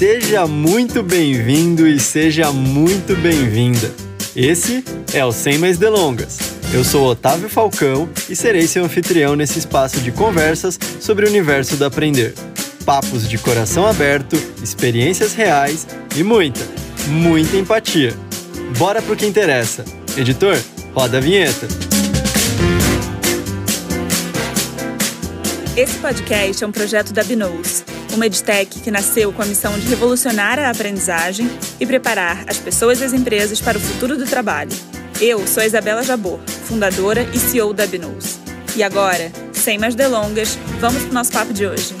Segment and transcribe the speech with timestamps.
[0.00, 3.92] Seja muito bem-vindo e seja muito bem-vinda.
[4.34, 4.82] Esse
[5.12, 6.38] é o Sem Mais Delongas.
[6.72, 11.76] Eu sou Otávio Falcão e serei seu anfitrião nesse espaço de conversas sobre o universo
[11.76, 12.32] do aprender.
[12.86, 15.86] Papos de coração aberto, experiências reais
[16.16, 16.66] e muita,
[17.08, 18.14] muita empatia.
[18.78, 19.84] Bora pro que interessa.
[20.16, 20.58] Editor,
[20.94, 21.68] roda a vinheta.
[25.76, 29.86] Esse podcast é um projeto da Binous, uma edtech que nasceu com a missão de
[29.86, 34.70] revolucionar a aprendizagem e preparar as pessoas e as empresas para o futuro do trabalho.
[35.20, 38.38] Eu sou a Isabela Jabor, fundadora e CEO da Binous.
[38.76, 41.94] E agora, sem mais delongas, vamos para o nosso papo de hoje.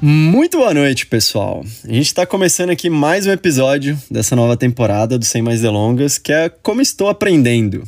[0.00, 1.64] Muito boa noite, pessoal.
[1.84, 6.18] A gente está começando aqui mais um episódio dessa nova temporada do Sem Mais Delongas,
[6.18, 7.84] que é Como Estou Aprendendo.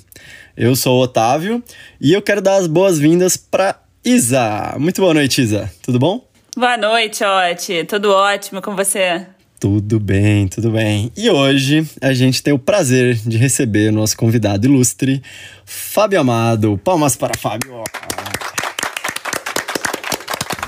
[0.57, 1.61] Eu sou o Otávio
[2.01, 4.77] e eu quero dar as boas-vindas para Isa.
[4.79, 5.71] Muito boa noite, Isa.
[5.83, 6.23] Tudo bom?
[6.55, 7.85] Boa noite, Oti.
[7.85, 9.27] Tudo ótimo com você?
[9.59, 11.11] Tudo bem, tudo bem.
[11.17, 15.23] E hoje a gente tem o prazer de receber o nosso convidado ilustre,
[15.65, 16.79] Fábio Amado.
[16.85, 17.83] Palmas para Fábio.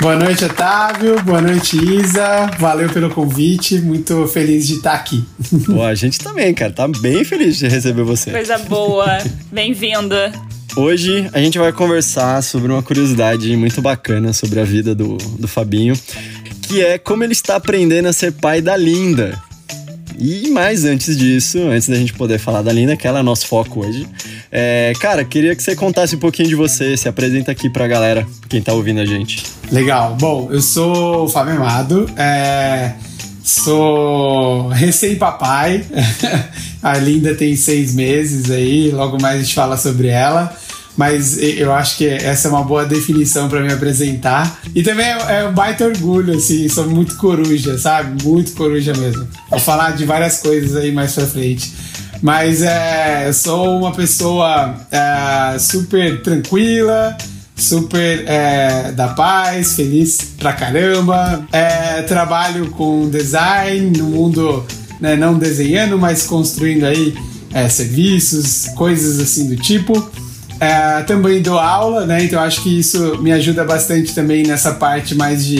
[0.00, 1.22] Boa noite, Otávio.
[1.22, 2.46] Boa noite, Isa.
[2.58, 3.78] Valeu pelo convite.
[3.80, 5.22] Muito feliz de estar aqui.
[5.68, 6.72] Boa, a gente também, cara.
[6.72, 8.30] Tá bem feliz de receber você.
[8.30, 9.18] Coisa boa.
[9.52, 10.14] Bem-vindo.
[10.76, 15.48] Hoje a gente vai conversar sobre uma curiosidade muito bacana sobre a vida do, do
[15.48, 15.98] Fabinho,
[16.60, 19.40] que é como ele está aprendendo a ser pai da Linda.
[20.18, 23.46] E mais antes disso, antes da gente poder falar da Linda, que ela é nosso
[23.46, 24.06] foco hoje,
[24.52, 28.26] é, cara, queria que você contasse um pouquinho de você, se apresenta aqui pra galera,
[28.46, 29.44] quem tá ouvindo a gente.
[29.72, 30.14] Legal.
[30.20, 32.92] Bom, eu sou o Fábio Amado, é,
[33.42, 35.86] sou recém-papai,
[36.82, 40.65] a Linda tem seis meses aí, logo mais a gente fala sobre ela
[40.96, 44.60] mas eu acho que essa é uma boa definição para me apresentar.
[44.74, 48.22] E também é, é um baita orgulho, assim, sou muito coruja, sabe?
[48.24, 49.26] Muito coruja mesmo.
[49.50, 51.72] Vou falar de várias coisas aí mais pra frente.
[52.22, 57.16] Mas é, eu sou uma pessoa é, super tranquila,
[57.54, 61.46] super é, da paz, feliz pra caramba.
[61.52, 64.64] É, trabalho com design no mundo,
[65.00, 67.14] né, não desenhando, mas construindo aí
[67.52, 70.10] é, serviços, coisas assim do tipo.
[70.58, 72.24] É, também dou aula, né?
[72.24, 75.58] Então acho que isso me ajuda bastante também nessa parte mais de,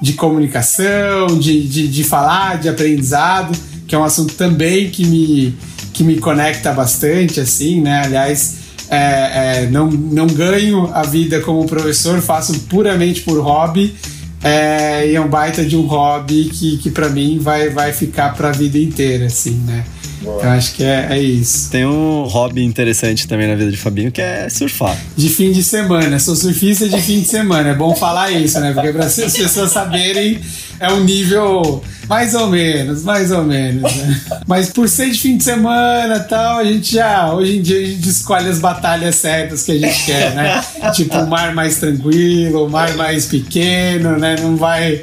[0.00, 3.56] de comunicação, de, de, de falar, de aprendizado,
[3.86, 5.54] que é um assunto também que me,
[5.92, 8.02] que me conecta bastante, assim, né?
[8.04, 8.56] Aliás,
[8.88, 13.94] é, é, não, não ganho a vida como professor, faço puramente por hobby.
[14.42, 18.34] É, e é um baita de um hobby que, que para mim vai, vai ficar
[18.34, 19.84] para a vida inteira, assim, né?
[20.20, 20.42] Boa.
[20.42, 21.70] Eu acho que é, é isso.
[21.70, 24.96] Tem um hobby interessante também na vida de Fabinho que é surfar.
[25.16, 26.18] De fim de semana.
[26.18, 27.70] Sou surfista de fim de semana.
[27.70, 28.72] É bom falar isso, né?
[28.72, 30.38] Porque para as pessoas saberem,
[30.78, 33.82] é um nível mais ou menos, mais ou menos.
[33.82, 34.20] Né?
[34.44, 37.32] Mas por ser de fim de semana e tal, a gente já.
[37.32, 40.60] Hoje em dia a gente escolhe as batalhas certas que a gente quer, né?
[40.92, 44.34] tipo, o mar mais tranquilo, o mar mais pequeno, né?
[44.40, 45.02] Não vai,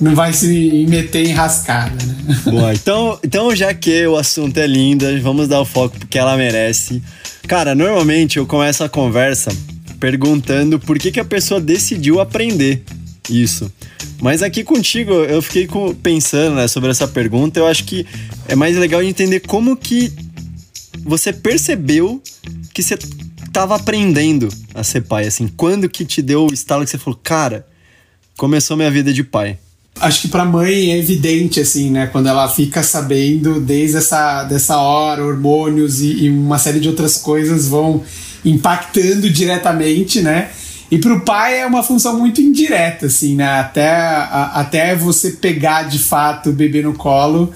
[0.00, 2.16] não vai se meter em rascada, né?
[2.46, 6.36] Boa, então, então já que o assunto é linda, vamos dar o foco porque ela
[6.36, 7.02] merece.
[7.46, 9.50] Cara, normalmente eu começo a conversa
[10.00, 12.82] perguntando por que, que a pessoa decidiu aprender
[13.30, 13.70] isso.
[14.20, 15.68] Mas aqui contigo, eu fiquei
[16.02, 17.60] pensando né, sobre essa pergunta.
[17.60, 18.06] Eu acho que
[18.48, 20.12] é mais legal entender como que
[21.04, 22.22] você percebeu
[22.72, 22.94] que você
[23.46, 25.26] estava aprendendo a ser pai.
[25.26, 27.66] Assim, quando que te deu o estalo que você falou, cara,
[28.36, 29.58] começou minha vida de pai?
[29.98, 32.06] Acho que para mãe é evidente, assim, né?
[32.06, 37.16] Quando ela fica sabendo desde essa dessa hora, hormônios e, e uma série de outras
[37.16, 38.02] coisas vão
[38.44, 40.50] impactando diretamente, né?
[40.90, 43.60] E para o pai é uma função muito indireta, assim, né?
[43.60, 47.52] Até, a, até você pegar de fato o bebê no colo,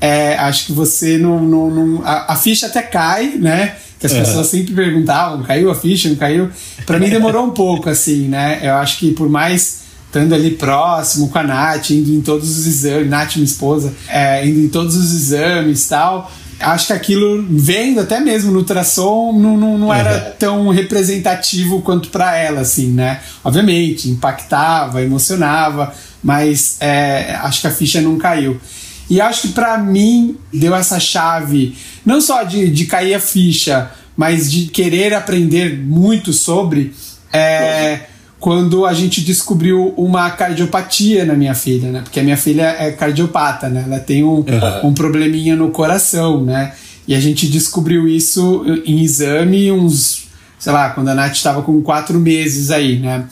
[0.00, 1.42] é, acho que você não.
[1.42, 3.76] não, não a, a, ficha até cai, né?
[3.98, 4.20] Que as uhum.
[4.20, 6.48] pessoas sempre perguntavam: caiu a ficha, não caiu?
[6.86, 8.60] Para mim demorou um pouco, assim, né?
[8.62, 9.80] Eu acho que por mais
[10.10, 14.44] estando ali próximo com a Nath, indo em todos os exames, Nath, minha esposa, é,
[14.44, 16.30] indo em todos os exames e tal
[16.60, 20.32] acho que aquilo, vendo até mesmo no ultrassom, não, não, não era uhum.
[20.38, 23.20] tão representativo quanto para ela, assim, né?
[23.42, 25.92] Obviamente, impactava, emocionava,
[26.22, 28.60] mas é, acho que a ficha não caiu.
[29.08, 33.90] E acho que para mim deu essa chave, não só de, de cair a ficha,
[34.16, 36.94] mas de querer aprender muito sobre.
[37.32, 38.00] É,
[38.40, 42.00] quando a gente descobriu uma cardiopatia na minha filha, né?
[42.00, 43.84] Porque a minha filha é cardiopata, né?
[43.86, 44.44] Ela tem um, uhum.
[44.84, 46.72] um probleminha no coração, né?
[47.06, 50.24] E a gente descobriu isso em exame uns,
[50.58, 53.26] sei lá, quando a Nath estava com quatro meses aí, né?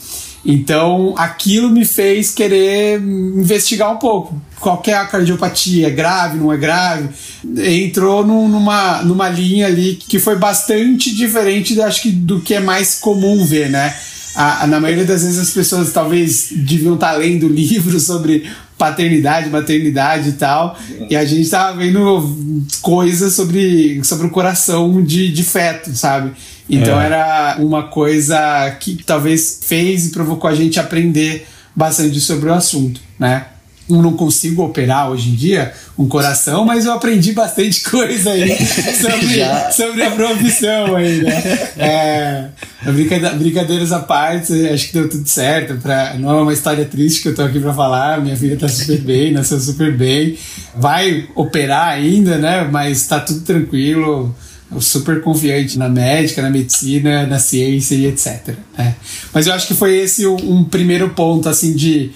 [0.44, 4.40] Então, aquilo me fez querer investigar um pouco.
[4.60, 5.88] Qual é a cardiopatia?
[5.88, 7.08] É grave, não é grave?
[7.56, 12.60] Entrou num, numa, numa linha ali que foi bastante diferente, acho que, do que é
[12.60, 13.94] mais comum ver, né?
[14.40, 18.48] A, na maioria das vezes as pessoas talvez deviam estar lendo livros sobre
[18.78, 20.78] paternidade, maternidade e tal.
[21.10, 26.32] E a gente tava vendo coisas sobre, sobre o coração de, de feto, sabe?
[26.70, 27.06] Então é.
[27.06, 31.44] era uma coisa que talvez fez e provocou a gente aprender
[31.74, 33.44] bastante sobre o assunto, né?
[33.88, 38.56] Não consigo operar hoje em dia um coração, mas eu aprendi bastante coisa aí
[38.94, 41.42] sobre, sobre a profissão aí, né?
[41.76, 42.48] É,
[43.38, 45.76] brincadeiras à parte, acho que deu tudo certo.
[45.76, 48.20] Pra, não é uma história triste que eu tô aqui para falar.
[48.20, 50.36] Minha filha tá super bem, nasceu super bem.
[50.76, 52.68] Vai operar ainda, né?
[52.70, 54.34] Mas tá tudo tranquilo
[54.80, 58.54] super confiante na médica, na medicina, na ciência e etc.
[58.76, 58.94] Né?
[59.32, 62.10] Mas eu acho que foi esse um, um primeiro ponto assim de,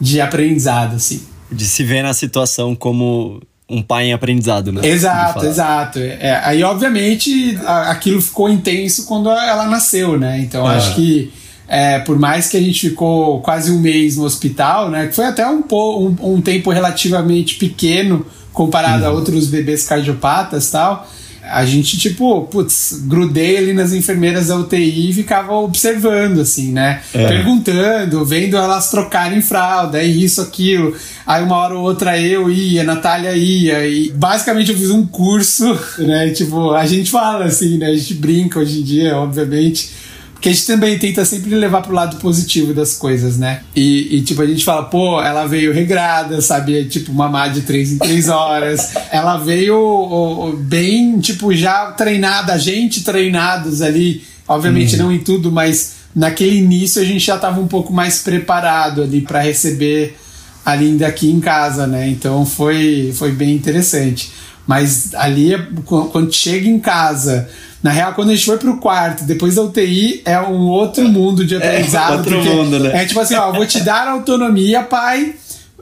[0.00, 1.22] de aprendizado, assim.
[1.50, 4.86] De se ver na situação como um pai em aprendizado, né?
[4.86, 5.98] Exato, exato.
[5.98, 10.38] É, aí, obviamente, a, aquilo ficou intenso quando ela nasceu, né?
[10.40, 10.76] Então, é.
[10.76, 11.32] acho que
[11.68, 15.08] é, por mais que a gente ficou quase um mês no hospital, né?
[15.08, 19.10] Que foi até um, um, um tempo relativamente pequeno comparado uhum.
[19.10, 21.06] a outros bebês cardiopatas tal
[21.48, 27.00] a gente, tipo, putz, grudei ali nas enfermeiras da UTI e ficava observando, assim, né?
[27.14, 27.26] É.
[27.26, 30.96] Perguntando, vendo elas trocarem fralda, é isso, aquilo.
[31.26, 35.06] Aí uma hora ou outra eu ia, a Natália ia, e basicamente eu fiz um
[35.06, 36.30] curso, né?
[36.30, 37.86] Tipo, a gente fala assim, né?
[37.86, 40.05] A gente brinca hoje em dia, obviamente
[40.36, 43.62] porque a gente também tenta sempre levar pro lado positivo das coisas, né?
[43.74, 46.84] E, e, tipo, a gente fala, pô, ela veio regrada, sabia?
[46.84, 48.92] Tipo, mamar de três em três horas.
[49.10, 54.24] ela veio bem, tipo, já treinada, a gente treinados ali.
[54.46, 55.04] Obviamente uhum.
[55.04, 59.22] não em tudo, mas naquele início a gente já tava um pouco mais preparado ali
[59.22, 60.18] para receber
[60.64, 62.10] a Linda aqui em casa, né?
[62.10, 64.30] Então foi, foi bem interessante.
[64.66, 65.52] Mas ali,
[65.86, 67.48] quando chega em casa
[67.86, 71.46] na real, quando a gente foi pro quarto, depois da UTI, é um outro mundo
[71.46, 72.14] de é, aprendizado.
[72.14, 73.02] É, outro mundo, né?
[73.02, 75.36] É tipo assim, ó, vou te dar autonomia, pai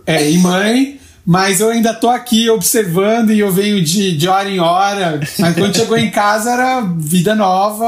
[0.06, 4.50] é, e mãe, mas eu ainda tô aqui observando e eu venho de, de hora
[4.50, 5.18] em hora.
[5.38, 7.86] Mas quando chegou em casa era vida nova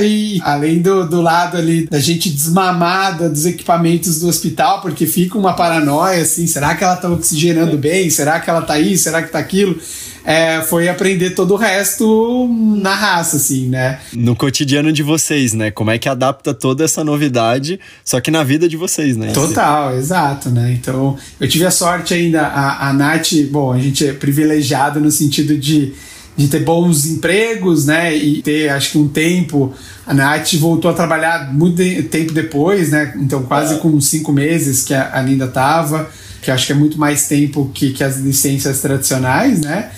[0.00, 5.36] e além do, do lado ali da gente desmamada dos equipamentos do hospital, porque fica
[5.36, 8.08] uma paranoia assim, será que ela tá oxigenando bem?
[8.08, 9.04] Será que ela tá isso?
[9.04, 9.78] Será que tá aquilo?
[10.24, 13.98] É, foi aprender todo o resto na raça, assim, né?
[14.12, 15.70] No cotidiano de vocês, né?
[15.70, 19.32] Como é que adapta toda essa novidade, só que na vida de vocês, né?
[19.32, 20.72] Total, exato, né?
[20.72, 25.10] Então, eu tive a sorte ainda, a, a Nath, bom, a gente é privilegiado no
[25.10, 25.94] sentido de
[26.38, 28.16] de ter bons empregos, né?
[28.16, 29.74] E ter, acho que um tempo.
[30.06, 33.12] A Nath voltou a trabalhar muito tempo depois, né?
[33.16, 33.78] Então, quase é.
[33.78, 36.08] com cinco meses que a, a Linda estava,
[36.40, 39.90] que acho que é muito mais tempo que, que as licenças tradicionais, né?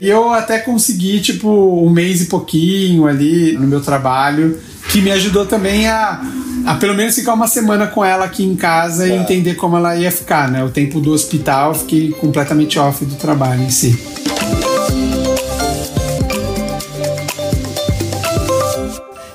[0.00, 4.60] E eu até consegui, tipo, um mês e pouquinho ali no meu trabalho,
[4.90, 6.20] que me ajudou também a,
[6.66, 9.10] a pelo menos ficar uma semana com ela aqui em casa é.
[9.10, 10.62] e entender como ela ia ficar, né?
[10.62, 13.98] O tempo do hospital, eu fiquei completamente off do trabalho em si.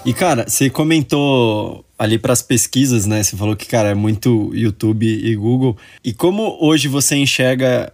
[0.03, 3.21] E cara, você comentou ali para as pesquisas, né?
[3.21, 5.77] Você falou que cara é muito YouTube e Google.
[6.03, 7.93] E como hoje você enxerga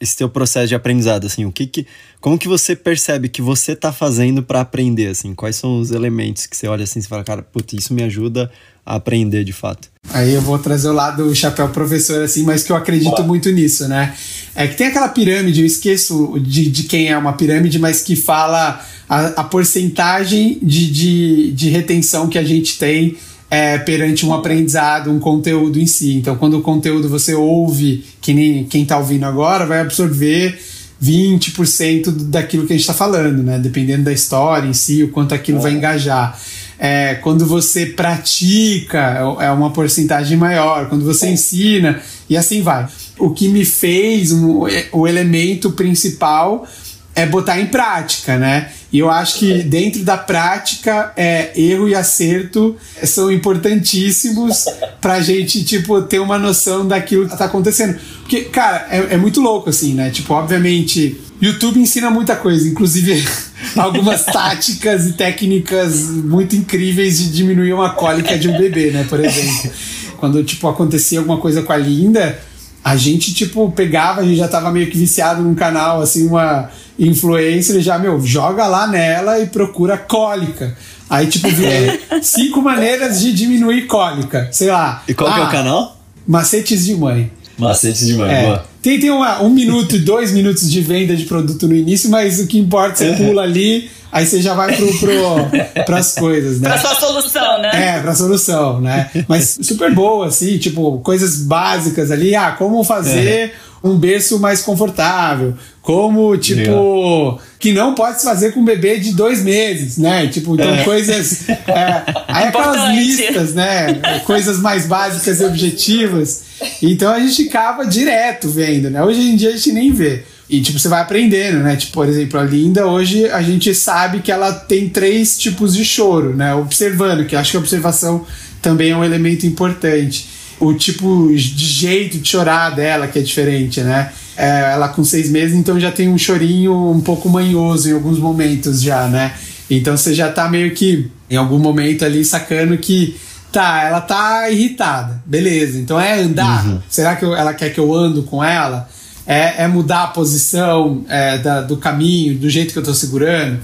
[0.00, 1.86] esse teu processo de aprendizado, assim, o que que,
[2.20, 6.46] como que você percebe que você tá fazendo para aprender, assim, quais são os elementos
[6.46, 8.50] que você olha assim e fala, cara, putz, isso me ajuda
[8.84, 9.88] a aprender de fato?
[10.10, 13.88] Aí eu vou trazer o lado chapéu professor, assim, mas que eu acredito muito nisso,
[13.88, 14.14] né?
[14.54, 18.14] É que tem aquela pirâmide, eu esqueço de, de quem é uma pirâmide, mas que
[18.14, 23.16] fala a, a porcentagem de, de, de retenção que a gente tem
[23.50, 26.16] é, perante um aprendizado, um conteúdo em si.
[26.16, 30.58] Então, quando o conteúdo você ouve, que nem quem está ouvindo agora, vai absorver
[31.02, 33.58] 20% daquilo que a gente está falando, né?
[33.58, 35.62] Dependendo da história em si, o quanto aquilo é.
[35.62, 36.38] vai engajar.
[36.78, 40.88] É, quando você pratica, é uma porcentagem maior.
[40.88, 42.86] Quando você ensina, e assim vai.
[43.18, 46.66] O que me fez, um, o elemento principal
[47.14, 48.70] é botar em prática, né?
[48.96, 52.74] E eu acho que dentro da prática, é, erro e acerto
[53.04, 54.64] são importantíssimos
[55.02, 57.98] pra gente, tipo, ter uma noção daquilo que tá acontecendo.
[58.20, 60.08] Porque, cara, é, é muito louco, assim, né?
[60.08, 63.22] Tipo, obviamente, YouTube ensina muita coisa, inclusive
[63.76, 69.04] algumas táticas e técnicas muito incríveis de diminuir uma cólica de um bebê, né?
[69.06, 69.72] Por exemplo.
[70.16, 72.40] Quando, tipo, acontecia alguma coisa com a Linda,
[72.86, 76.70] a gente, tipo, pegava, a gente já tava meio que viciado num canal, assim, uma
[76.96, 80.72] influencer, já, meu, joga lá nela e procura cólica.
[81.10, 84.48] Aí, tipo, vê cinco maneiras de diminuir cólica.
[84.52, 85.02] Sei lá.
[85.08, 86.00] E qual ah, que é o ah, canal?
[86.24, 87.28] Macetes de mãe.
[87.58, 88.42] Macetes de mãe, é.
[88.42, 88.64] boa.
[88.82, 92.38] Tem, tem uma, um minuto e dois minutos de venda de produto no início, mas
[92.38, 96.68] o que importa, você pula ali, aí você já vai pro, pro, pras coisas, né?
[96.68, 97.96] Pra sua solução, né?
[97.96, 99.10] É, pra solução, né?
[99.26, 102.34] Mas super boa, assim, tipo, coisas básicas ali.
[102.36, 103.52] Ah, como fazer é.
[103.86, 105.54] Um berço mais confortável.
[105.80, 107.42] Como, tipo, Legal.
[107.60, 110.26] que não pode se fazer com um bebê de dois meses, né?
[110.26, 110.84] Tipo, então é.
[110.84, 111.46] coisas.
[111.66, 114.20] É, aí aquelas listas, né?
[114.24, 116.42] Coisas mais básicas e objetivas.
[116.80, 119.02] Então a gente ficava direto vendo, né?
[119.02, 120.22] Hoje em dia a gente nem vê.
[120.48, 121.76] E, tipo, você vai aprendendo, né?
[121.76, 125.84] Tipo, por exemplo, a Linda, hoje a gente sabe que ela tem três tipos de
[125.84, 126.54] choro, né?
[126.54, 128.24] Observando, que acho que a observação
[128.62, 130.28] também é um elemento importante.
[130.58, 134.10] O tipo de jeito de chorar dela, que é diferente, né?
[134.36, 138.18] É, ela com seis meses, então já tem um chorinho um pouco manhoso em alguns
[138.18, 139.32] momentos já, né?
[139.70, 143.16] Então você já tá meio que, em algum momento ali, sacando que
[143.56, 145.22] Tá, ela tá irritada.
[145.24, 145.78] Beleza.
[145.78, 146.66] Então é andar.
[146.66, 146.78] Uhum.
[146.90, 148.86] Será que eu, ela quer que eu ando com ela?
[149.26, 153.58] É, é mudar a posição é, da, do caminho, do jeito que eu tô segurando?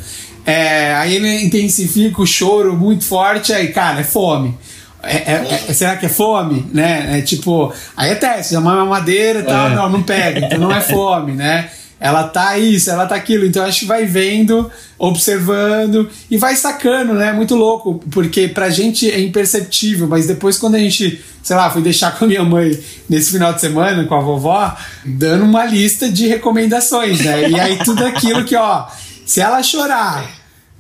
[0.47, 4.57] É, aí ele intensifica o choro muito forte, aí, cara, é fome.
[5.03, 6.67] É, é, é, será que é fome?
[6.73, 7.19] Né?
[7.19, 9.75] É tipo, aí é teste, é uma madeira e tal, é.
[9.75, 11.71] não, não pega, então não é fome, né?
[12.03, 13.47] ela tá isso, ela tá aquilo.
[13.47, 14.69] Então acho que vai vendo,
[14.99, 17.33] observando e vai sacando, né?
[17.33, 21.81] Muito louco, porque pra gente é imperceptível, mas depois quando a gente, sei lá, fui
[21.81, 22.77] deixar com a minha mãe
[23.09, 27.49] nesse final de semana com a vovó, dando uma lista de recomendações, né?
[27.49, 28.89] E aí tudo aquilo que, ó,
[29.25, 30.29] se ela chorar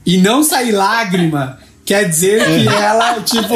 [0.05, 3.55] e não sair lágrima, Quer dizer que ela, tipo,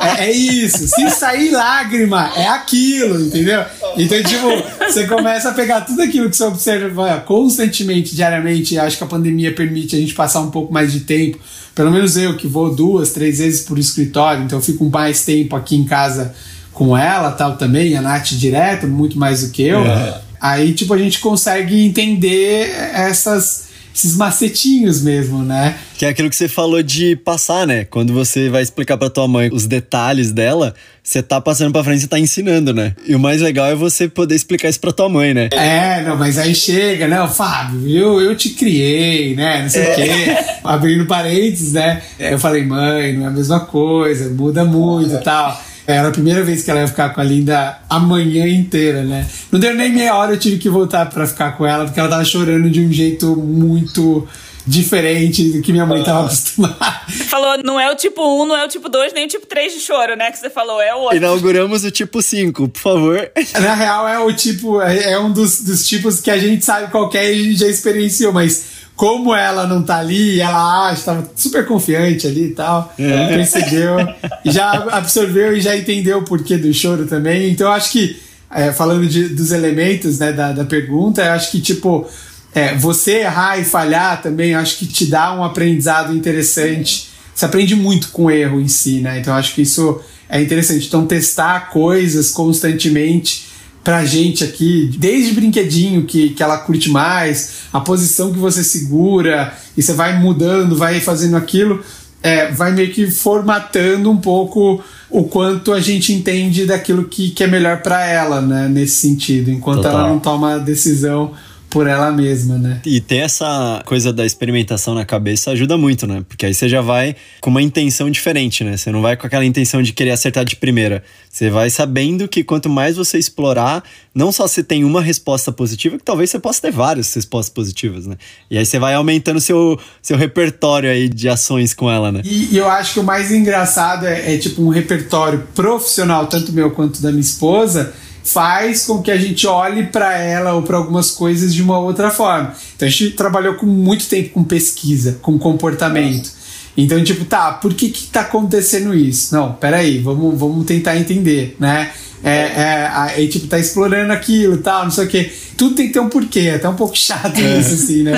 [0.00, 0.88] é, é, isso.
[0.88, 3.64] Se sair lágrima, é aquilo, entendeu?
[3.96, 4.48] Então, tipo,
[4.84, 8.76] você começa a pegar tudo aquilo que você observa constantemente, diariamente.
[8.76, 11.38] Acho que a pandemia permite a gente passar um pouco mais de tempo.
[11.72, 15.54] Pelo menos eu, que vou duas, três vezes por escritório, então eu fico mais tempo
[15.54, 16.34] aqui em casa
[16.72, 17.96] com ela, tal, também.
[17.96, 19.80] A Nath direto, muito mais do que eu.
[19.80, 20.20] É.
[20.40, 25.76] Aí, tipo, a gente consegue entender essas esses macetinhos mesmo, né?
[25.96, 27.84] Que é aquilo que você falou de passar, né?
[27.84, 32.04] Quando você vai explicar para tua mãe os detalhes dela, você tá passando pra frente
[32.04, 32.94] e tá ensinando, né?
[33.06, 35.48] E o mais legal é você poder explicar isso pra tua mãe, né?
[35.52, 37.26] É, não, mas aí chega, né?
[37.28, 39.62] Fábio, eu, eu te criei, né?
[39.62, 39.92] Não sei é.
[39.92, 40.56] o quê.
[40.64, 42.00] Abrindo parênteses, né?
[42.18, 45.69] Eu falei, mãe, não é a mesma coisa, muda muito e tal.
[45.94, 49.26] Era a primeira vez que ela ia ficar com a Linda a manhã inteira, né?
[49.50, 52.08] Não deu nem meia hora, eu tive que voltar para ficar com ela, porque ela
[52.08, 54.26] tava chorando de um jeito muito
[54.66, 57.00] diferente do que minha mãe tava acostumada.
[57.28, 59.72] Falou, não é o tipo 1, não é o tipo 2, nem o tipo 3
[59.72, 60.30] de choro, né?
[60.30, 61.16] Que você falou, é o outro.
[61.16, 63.30] Inauguramos o tipo 5, por favor.
[63.60, 66.90] Na real, é o tipo, é, é um dos, dos tipos que a gente sabe
[66.90, 71.04] qual é e a gente já experienciou, mas como ela não tá ali, ela acha,
[71.04, 73.28] tava super confiante ali e tal, é.
[73.28, 73.96] percebeu,
[74.44, 77.50] já absorveu e já entendeu o porquê do choro também.
[77.50, 78.20] Então eu acho que,
[78.54, 82.06] é, falando de, dos elementos né, da, da pergunta, eu acho que, tipo,
[82.54, 87.08] é, você errar e falhar também, acho que te dá um aprendizado interessante.
[87.34, 89.18] Você aprende muito com o erro em si, né?
[89.18, 90.86] Então eu acho que isso é interessante.
[90.86, 93.46] Então, testar coisas constantemente
[93.82, 99.52] pra gente aqui, desde brinquedinho que, que ela curte mais, a posição que você segura,
[99.76, 101.82] e você vai mudando, vai fazendo aquilo,
[102.22, 107.42] é, vai meio que formatando um pouco o quanto a gente entende daquilo que, que
[107.42, 109.92] é melhor para ela, né, nesse sentido, enquanto Total.
[109.92, 111.32] ela não toma a decisão
[111.70, 112.80] por ela mesma, né?
[112.84, 116.24] E ter essa coisa da experimentação na cabeça ajuda muito, né?
[116.28, 118.76] Porque aí você já vai com uma intenção diferente, né?
[118.76, 121.02] Você não vai com aquela intenção de querer acertar de primeira.
[121.30, 125.96] Você vai sabendo que quanto mais você explorar, não só você tem uma resposta positiva,
[125.96, 128.16] que talvez você possa ter várias respostas positivas, né?
[128.50, 132.20] E aí você vai aumentando seu, seu repertório aí de ações com ela, né?
[132.24, 136.52] E, e eu acho que o mais engraçado é, é tipo um repertório profissional, tanto
[136.52, 140.76] meu quanto da minha esposa faz com que a gente olhe para ela ou para
[140.76, 142.54] algumas coisas de uma outra forma.
[142.76, 146.30] Então a gente trabalhou com muito tempo com pesquisa, com comportamento.
[146.76, 149.34] Então, tipo, tá, por que que tá acontecendo isso?
[149.34, 151.90] Não, peraí, vamos, vamos tentar entender, né?
[152.22, 155.30] É, é, aí, tipo, tá explorando aquilo e tal, não sei o quê.
[155.56, 157.58] Tudo tem que ter um porquê, é até um pouco chato é.
[157.58, 158.12] isso, assim, né?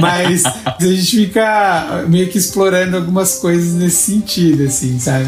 [0.00, 5.26] Mas a gente fica meio que explorando algumas coisas nesse sentido, assim, sabe?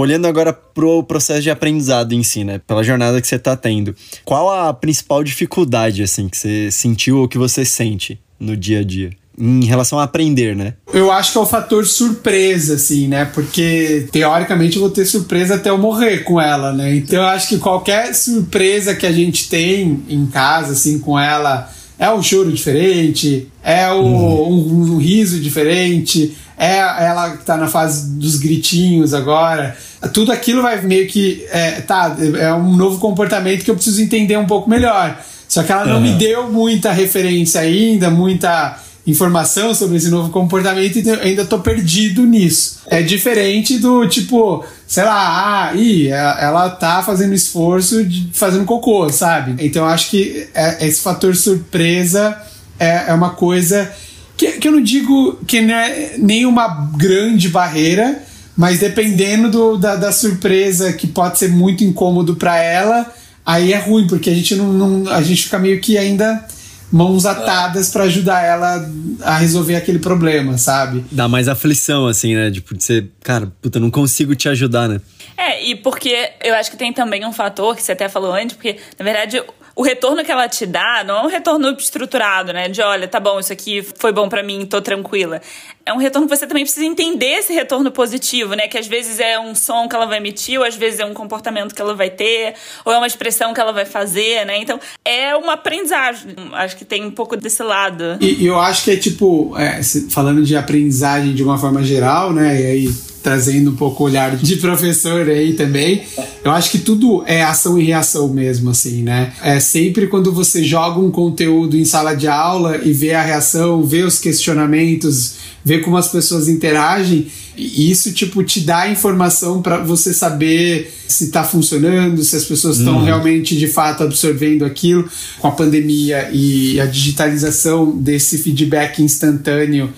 [0.00, 2.60] Olhando agora pro processo de aprendizado em si, né?
[2.66, 3.94] Pela jornada que você tá tendo.
[4.24, 8.84] Qual a principal dificuldade, assim, que você sentiu ou que você sente no dia a
[8.84, 9.10] dia?
[9.38, 10.74] em relação a aprender, né?
[10.92, 13.24] Eu acho que é o fator surpresa, assim, né?
[13.24, 16.94] Porque teoricamente eu vou ter surpresa até eu morrer com ela, né?
[16.94, 21.68] Então eu acho que qualquer surpresa que a gente tem em casa, assim, com ela,
[21.98, 24.52] é um choro diferente, é o, uhum.
[24.52, 29.76] um, um, riso diferente, é ela que tá na fase dos gritinhos agora.
[30.12, 31.44] Tudo aquilo vai meio que.
[31.50, 35.18] É, tá, é um novo comportamento que eu preciso entender um pouco melhor.
[35.48, 36.02] Só que ela não uhum.
[36.02, 42.24] me deu muita referência ainda, muita informação sobre esse novo comportamento e ainda tô perdido
[42.24, 42.80] nisso.
[42.86, 49.10] É diferente do tipo, sei lá, ah, ih, ela tá fazendo esforço de fazendo cocô,
[49.10, 49.64] sabe?
[49.64, 52.36] Então eu acho que é, esse fator surpresa
[52.78, 53.92] é, é uma coisa
[54.36, 58.22] que, que eu não digo que não é nenhuma grande barreira,
[58.56, 63.12] mas dependendo do, da, da surpresa que pode ser muito incômodo para ela,
[63.44, 66.46] aí é ruim, porque a gente não, não, a gente fica meio que ainda
[66.92, 68.88] mãos atadas para ajudar ela
[69.22, 71.04] a resolver aquele problema, sabe?
[71.10, 72.50] Dá mais aflição, assim, né?
[72.52, 75.00] Tipo, de ser, cara, puta, não consigo te ajudar, né?
[75.36, 78.54] É, e porque eu acho que tem também um fator que você até falou antes,
[78.54, 79.42] porque, na verdade,
[79.76, 82.68] o retorno que ela te dá não é um retorno estruturado, né?
[82.68, 85.40] De olha, tá bom, isso aqui foi bom para mim, tô tranquila.
[85.84, 88.68] É um retorno que você também precisa entender esse retorno positivo, né?
[88.68, 91.12] Que às vezes é um som que ela vai emitir, ou às vezes é um
[91.12, 92.54] comportamento que ela vai ter,
[92.84, 94.58] ou é uma expressão que ela vai fazer, né?
[94.58, 96.36] Então é uma aprendizagem.
[96.52, 98.16] Acho que tem um pouco desse lado.
[98.20, 102.60] E, eu acho que é tipo, é, falando de aprendizagem de uma forma geral, né?
[102.60, 106.02] E aí trazendo um pouco o olhar de professor aí também.
[106.44, 109.32] Eu acho que tudo é ação e reação mesmo, assim, né?
[109.42, 113.82] É sempre quando você joga um conteúdo em sala de aula e vê a reação,
[113.82, 117.26] vê os questionamentos, vê como as pessoas interagem,
[117.56, 122.78] e isso, tipo, te dá informação para você saber se está funcionando, se as pessoas
[122.78, 123.04] estão uhum.
[123.04, 125.08] realmente, de fato, absorvendo aquilo.
[125.38, 129.88] Com a pandemia e a digitalização desse feedback instantâneo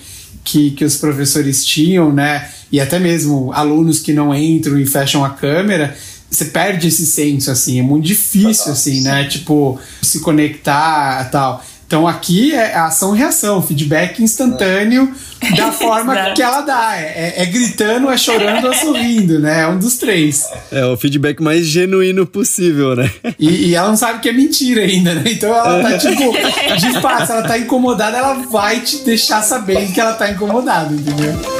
[0.47, 2.49] que, que os professores tinham, né?
[2.71, 5.95] E até mesmo alunos que não entram e fecham a câmera,
[6.29, 9.25] você perde esse senso, assim, é muito difícil, assim, né?
[9.25, 11.63] Tipo, se conectar tal.
[11.87, 15.55] Então aqui é ação e reação, feedback instantâneo é.
[15.55, 16.97] da forma que ela dá.
[16.97, 19.61] É, é, gritando, é chorando ou sorrindo, né?
[19.61, 20.45] É um dos três.
[20.69, 23.09] É o feedback mais genuíno possível, né?
[23.39, 25.23] E, e ela não sabe que é mentira ainda, né?
[25.27, 26.33] Então ela tá tipo,
[26.77, 30.93] de fato, se ela tá incomodada, ela vai te deixar sabendo que ela tá incomodada,
[30.93, 31.56] entendeu?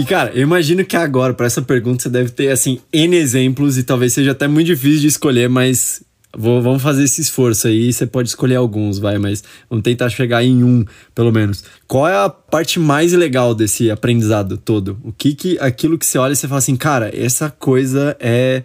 [0.00, 3.76] E cara, eu imagino que agora, para essa pergunta, você deve ter, assim, N exemplos
[3.76, 6.02] e talvez seja até muito difícil de escolher, mas
[6.34, 7.92] vou, vamos fazer esse esforço aí.
[7.92, 11.62] Você pode escolher alguns, vai, mas vamos tentar chegar em um, pelo menos.
[11.86, 14.98] Qual é a parte mais legal desse aprendizado todo?
[15.04, 18.62] O que que, aquilo que você olha e você fala assim, cara, essa coisa é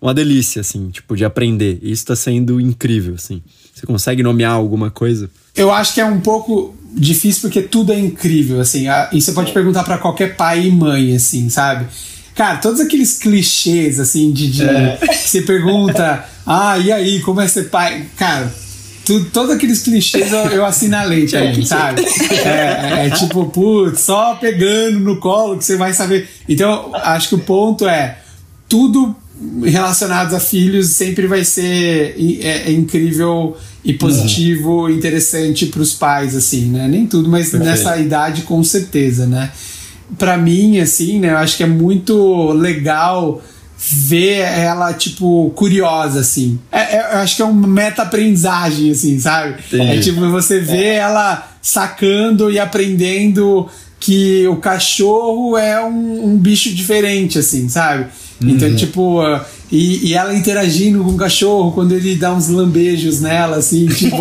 [0.00, 1.78] uma delícia, assim, tipo, de aprender.
[1.80, 3.40] Isso tá sendo incrível, assim.
[3.72, 5.30] Você consegue nomear alguma coisa?
[5.54, 8.86] Eu acho que é um pouco difícil porque tudo é incrível, assim.
[9.12, 11.86] E você pode perguntar para qualquer pai e mãe, assim, sabe?
[12.34, 14.50] Cara, todos aqueles clichês, assim, de.
[14.50, 14.98] de é.
[15.12, 18.06] Você pergunta, ah, e aí, como é ser pai?
[18.16, 18.52] Cara,
[19.04, 22.04] tu, todos aqueles clichês eu, eu assinalei também, sabe?
[22.30, 26.28] É, é, é tipo, putz, só pegando no colo que você vai saber.
[26.48, 28.18] Então, acho que o ponto é:
[28.68, 29.14] tudo
[29.64, 34.90] relacionado a filhos sempre vai ser é, é incrível e positivo, uhum.
[34.90, 36.86] interessante para os pais, assim, né?
[36.86, 37.64] Nem tudo, mas Perfeito.
[37.64, 39.50] nessa idade com certeza, né?
[40.18, 41.30] Para mim, assim, né?
[41.30, 43.42] Eu acho que é muito legal
[43.76, 46.60] ver ela, tipo, curiosa, assim.
[46.70, 49.56] É, é, eu acho que é uma meta-aprendizagem, assim, sabe?
[49.72, 50.94] É tipo, você vê é.
[50.96, 58.06] ela sacando e aprendendo que o cachorro é um, um bicho diferente, assim, sabe?
[58.50, 58.76] Então, uhum.
[58.76, 63.56] tipo, uh, e, e, ela interagindo com o cachorro quando ele dá uns lambejos nela,
[63.56, 64.16] assim, tipo,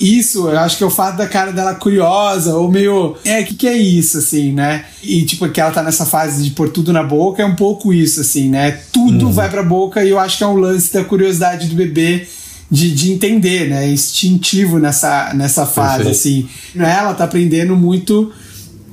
[0.00, 3.44] isso, eu acho que é o fato da cara dela curiosa, ou meio, é, o
[3.44, 4.84] que, que é isso, assim, né?
[5.02, 7.92] E, tipo, que ela tá nessa fase de pôr tudo na boca, é um pouco
[7.92, 8.78] isso, assim, né?
[8.92, 9.32] Tudo uhum.
[9.32, 12.26] vai pra boca e eu acho que é um lance da curiosidade do bebê.
[12.68, 13.88] De, de entender, né?
[13.88, 16.10] Instintivo nessa, nessa fase, Perfeito.
[16.10, 16.48] assim.
[16.74, 18.32] Ela tá aprendendo muito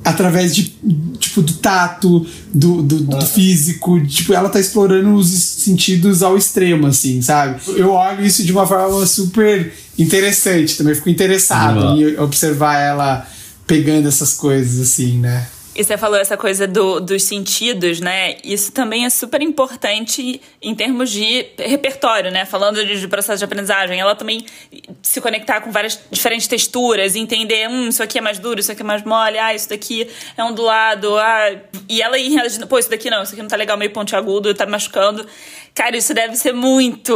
[0.03, 0.75] através de
[1.19, 6.87] tipo do tato, do, do, do, físico, tipo, ela tá explorando os sentidos ao extremo,
[6.87, 7.61] assim, sabe?
[7.75, 11.97] Eu olho isso de uma forma super interessante, também fico interessado uhum.
[11.97, 13.27] em observar ela
[13.65, 15.47] pegando essas coisas, assim, né?
[15.75, 18.37] E você falou essa coisa do, dos sentidos, né?
[18.43, 22.45] Isso também é super importante em termos de repertório, né?
[22.45, 24.45] Falando de, de, processo de aprendizagem, ela também
[25.01, 28.83] se conectar com várias diferentes texturas, entender, hum, isso aqui é mais duro, isso aqui
[28.83, 30.07] é mais mole, ah, isso daqui
[30.37, 31.55] é ondulado, ah,
[31.89, 34.53] e ela ir reagindo, pô, isso daqui não, isso aqui não tá legal, meio pontiagudo,
[34.53, 35.25] tá machucando.
[35.75, 37.11] Cara, isso deve ser muito,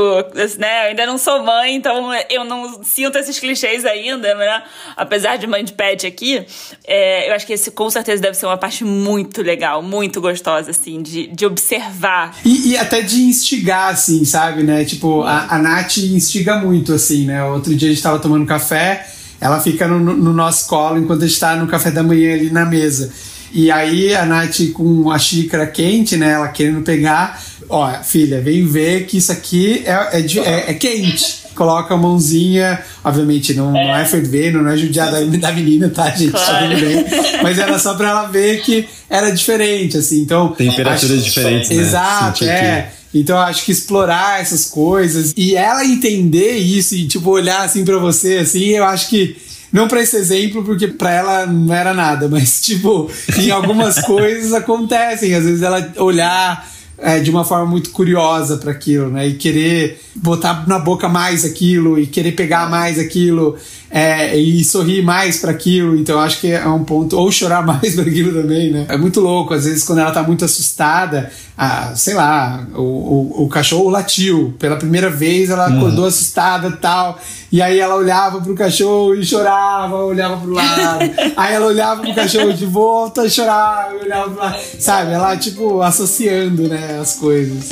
[0.57, 0.85] né?
[0.85, 4.63] Eu ainda não sou mãe, então eu não sinto esses clichês ainda, né?
[4.95, 6.43] Apesar de mãe de pet aqui,
[6.83, 10.71] é, eu acho que esse com certeza deve ser uma parte muito legal, muito gostosa,
[10.71, 12.35] assim, de, de observar.
[12.43, 14.83] E, e até de instigar, assim, sabe, né?
[14.83, 17.43] Tipo, a, a Nath instiga muito, assim, né?
[17.43, 19.05] Outro dia a gente tava tomando café,
[19.39, 22.49] ela fica no, no nosso colo enquanto a gente tá no café da manhã ali
[22.49, 23.13] na mesa.
[23.51, 26.33] E aí a Nath com a xícara quente, né?
[26.33, 27.41] Ela querendo pegar.
[27.69, 31.47] Ó, filha, vem ver que isso aqui é, é, de, é, é quente.
[31.53, 35.89] Coloca a mãozinha, obviamente não é, não é fervendo, não é judiar da, da menina,
[35.89, 36.31] tá, gente?
[36.31, 36.69] Tá claro.
[36.69, 37.05] Tá tudo bem.
[37.43, 40.19] Mas era só pra ela ver que era diferente, assim.
[40.21, 40.49] Então.
[40.49, 41.75] Temperaturas acho, diferentes, né?
[41.75, 42.91] Exato, é.
[43.13, 47.97] Então acho que explorar essas coisas e ela entender isso e, tipo, olhar assim para
[47.97, 49.35] você, assim, eu acho que
[49.77, 54.51] não para esse exemplo, porque para ela não era nada, mas, tipo, em algumas coisas
[54.53, 55.33] acontecem.
[55.35, 59.27] Às vezes ela olhar é, de uma forma muito curiosa para aquilo, né?
[59.27, 63.55] E querer botar na boca mais aquilo, e querer pegar mais aquilo,
[63.89, 65.95] é, e sorrir mais para aquilo.
[65.95, 67.17] Então acho que é um ponto.
[67.17, 68.85] Ou chorar mais para aquilo também, né?
[68.89, 69.53] É muito louco.
[69.53, 74.53] Às vezes, quando ela tá muito assustada, a, sei lá, o, o, o cachorro latiu.
[74.59, 75.77] Pela primeira vez ela uhum.
[75.77, 77.19] acordou assustada tal.
[77.51, 80.99] E aí ela olhava pro cachorro e chorava, olhava pro lado.
[81.37, 84.57] aí ela olhava pro cachorro de volta e chorava, olhava pro lado.
[84.79, 85.13] Sabe?
[85.13, 87.69] Ela, tipo, associando, né, as coisas.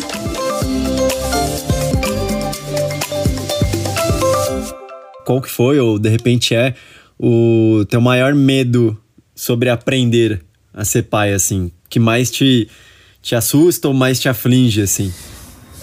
[5.26, 6.76] Qual que foi, ou de repente é,
[7.20, 8.98] o teu maior medo
[9.34, 10.42] sobre aprender
[10.74, 11.72] a ser pai, assim?
[11.90, 12.70] Que mais te
[13.26, 15.12] te assusta ou mais te aflige, assim?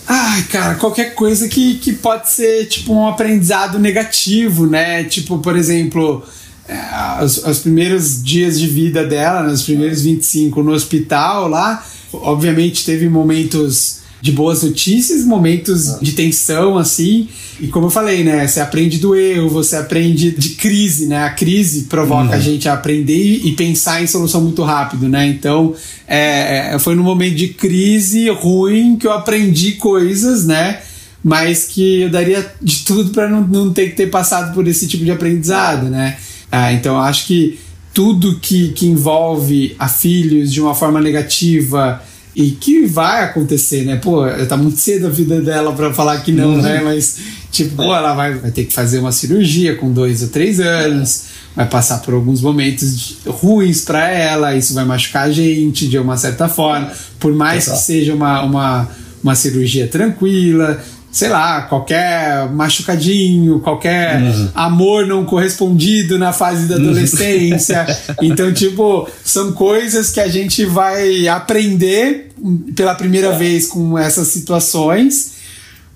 [0.07, 5.03] Ai, cara, qualquer coisa que, que pode ser, tipo, um aprendizado negativo, né?
[5.03, 6.25] Tipo, por exemplo,
[6.69, 12.85] é, os, os primeiros dias de vida dela, nos primeiros 25 no hospital lá, obviamente
[12.85, 17.29] teve momentos de boas notícias, momentos de tensão, assim.
[17.61, 18.47] E como eu falei, né?
[18.47, 21.25] Você aprende do erro, você aprende de crise, né?
[21.25, 22.33] A crise provoca uhum.
[22.33, 25.27] a gente a aprender e pensar em solução muito rápido, né?
[25.27, 25.75] Então,
[26.07, 30.79] é, é foi num momento de crise ruim que eu aprendi coisas, né?
[31.25, 34.87] Mas que eu daria de tudo para não, não ter que ter passado por esse
[34.87, 36.17] tipo de aprendizado, né?
[36.49, 37.59] Ah, então, eu acho que
[37.93, 42.01] tudo que, que envolve a filhos de uma forma negativa
[42.35, 43.97] e que vai acontecer, né?
[43.97, 46.63] Pô, tá muito cedo a vida dela para falar que não, uhum.
[46.63, 46.81] né?
[46.83, 47.19] Mas,
[47.51, 51.25] tipo, pô, ela vai, vai ter que fazer uma cirurgia com dois ou três anos,
[51.55, 56.17] vai passar por alguns momentos ruins para ela, isso vai machucar a gente de uma
[56.17, 56.91] certa forma,
[57.21, 58.89] por mais que seja uma, uma,
[59.23, 64.49] uma cirurgia tranquila, sei lá, qualquer machucadinho, qualquer uhum.
[64.55, 67.87] amor não correspondido na fase da adolescência.
[68.23, 72.31] então, tipo, são coisas que a gente vai aprender
[72.75, 73.37] pela primeira é.
[73.37, 75.33] vez com essas situações,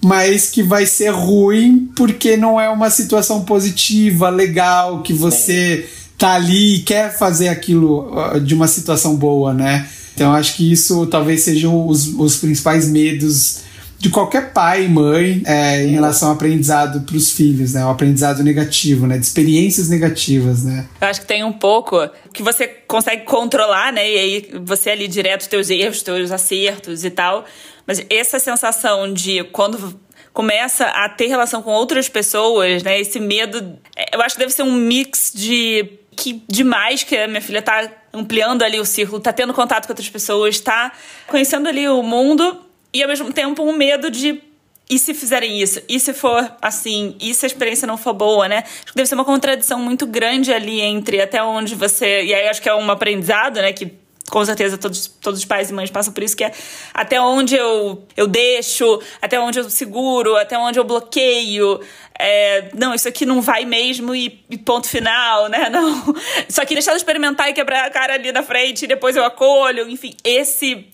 [0.04, 5.86] mas que vai ser ruim porque não é uma situação positiva, legal, que você
[6.18, 8.12] tá ali e quer fazer aquilo
[8.44, 9.88] de uma situação boa, né?
[10.14, 13.65] Então, acho que isso talvez sejam os, os principais medos
[13.98, 17.84] de qualquer pai e mãe é, em relação ao aprendizado para os filhos, né?
[17.84, 19.16] O aprendizado negativo, né?
[19.16, 20.86] De experiências negativas, né?
[21.00, 24.08] Eu acho que tem um pouco que você consegue controlar, né?
[24.08, 27.44] E aí você ali direto teus erros, teus acertos e tal.
[27.86, 29.98] Mas essa sensação de quando
[30.32, 33.00] começa a ter relação com outras pessoas, né?
[33.00, 37.26] Esse medo, é, eu acho que deve ser um mix de que demais que a
[37.26, 40.92] minha filha tá ampliando ali o círculo, tá tendo contato com outras pessoas, tá
[41.26, 42.65] conhecendo ali o mundo
[42.96, 44.40] e ao mesmo tempo um medo de
[44.88, 45.82] e se fizerem isso?
[45.88, 47.16] E se for assim?
[47.20, 48.62] E se a experiência não for boa, né?
[48.64, 52.22] Acho que deve ser uma contradição muito grande ali entre até onde você.
[52.22, 53.72] E aí acho que é um aprendizado, né?
[53.72, 53.92] Que
[54.30, 56.52] com certeza todos, todos os pais e mães passam por isso, que é
[56.92, 61.80] até onde eu, eu deixo, até onde eu seguro, até onde eu bloqueio.
[62.18, 65.68] É, não, isso aqui não vai mesmo e, e, ponto final, né?
[65.70, 66.14] Não.
[66.48, 69.24] Só que deixar eu experimentar e quebrar a cara ali na frente e depois eu
[69.24, 69.88] acolho.
[69.88, 70.86] Enfim, esse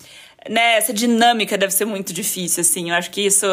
[0.48, 2.90] né, essa dinâmica deve ser muito difícil, assim.
[2.90, 3.46] Eu acho que isso,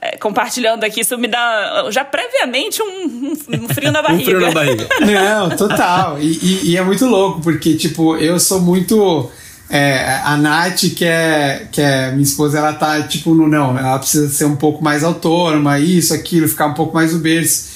[0.00, 4.22] é, compartilhando aqui, isso me dá já previamente um, um frio na barriga.
[4.22, 4.88] um frio na barriga.
[5.00, 6.20] Não, total.
[6.20, 9.30] E, e, e, é muito louco, porque, tipo, eu sou muito.
[9.72, 14.00] É, a Nath, que é, que é minha esposa, ela tá, tipo, no não, ela
[14.00, 17.69] precisa ser um pouco mais autônoma, isso, aquilo, ficar um pouco mais no berço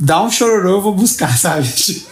[0.00, 1.68] dá um chororô, eu vou buscar, sabe?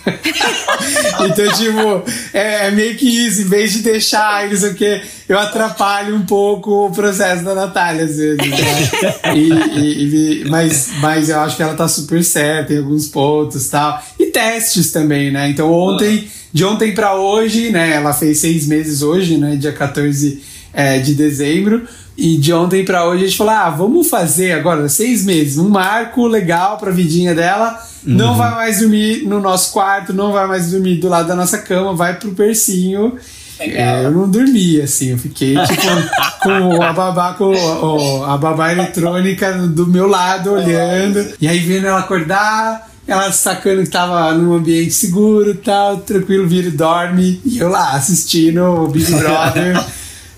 [1.24, 4.74] então, tipo, é, é, meio que isso, em vez de deixar e não sei o
[4.74, 8.36] que, eu atrapalho um pouco o processo da Natália, às vezes.
[8.36, 9.34] Né?
[9.34, 13.66] E, e, e, mas, mas eu acho que ela tá super certa em alguns pontos
[13.66, 14.02] e tal.
[14.18, 15.48] E testes também, né?
[15.48, 17.94] Então, ontem, de ontem para hoje, né?
[17.94, 19.56] Ela fez seis meses hoje, né?
[19.56, 21.86] Dia 14 é, de dezembro
[22.18, 25.68] E de ontem para hoje a gente falou: ah, vamos fazer agora seis meses, um
[25.68, 27.80] marco legal pra vidinha dela.
[28.04, 28.14] Uhum.
[28.14, 31.58] Não vai mais dormir no nosso quarto, não vai mais dormir do lado da nossa
[31.58, 33.16] cama, vai pro bercinho.
[33.60, 35.82] É, eu não dormi, assim, eu fiquei tipo
[36.42, 41.86] com a babá, com o, a babá eletrônica do meu lado, olhando, e aí vendo
[41.86, 47.58] ela acordar, ela sacando que tava num ambiente seguro tal, tranquilo, vira e dorme, e
[47.58, 49.84] eu lá assistindo o Big Brother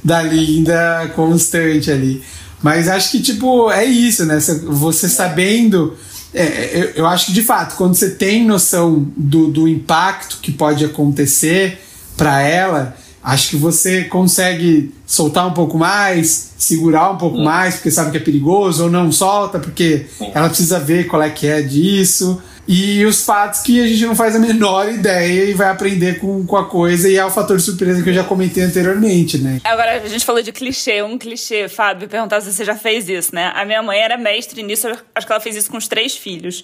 [0.02, 2.22] da Linda constante ali.
[2.62, 4.38] Mas acho que, tipo, é isso, né?
[4.38, 5.96] Você sabendo.
[6.32, 10.52] É, eu, eu, acho que de fato, quando você tem noção do, do impacto que
[10.52, 11.80] pode acontecer
[12.16, 17.44] para ela, acho que você consegue soltar um pouco mais, segurar um pouco hum.
[17.44, 21.30] mais, porque sabe que é perigoso, ou não solta, porque ela precisa ver qual é
[21.30, 22.40] que é disso.
[22.72, 26.46] E os fatos que a gente não faz a menor ideia e vai aprender com,
[26.46, 29.60] com a coisa, e é o fator surpresa que eu já comentei anteriormente, né?
[29.64, 33.34] Agora, a gente falou de clichê, um clichê, Fábio, perguntar se você já fez isso,
[33.34, 33.50] né?
[33.56, 36.62] A minha mãe era mestre nisso, acho que ela fez isso com os três filhos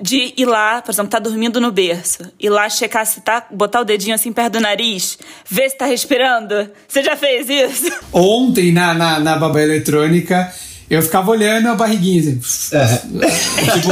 [0.00, 3.80] de ir lá, por exemplo, tá dormindo no berço, ir lá checar se tá, botar
[3.80, 5.18] o dedinho assim perto do nariz,
[5.50, 6.70] ver se tá respirando.
[6.86, 7.92] Você já fez isso?
[8.12, 10.52] Ontem, na, na, na babá eletrônica,
[10.94, 12.76] eu ficava olhando a barriguinha assim.
[12.76, 12.86] É.
[13.74, 13.88] tipo,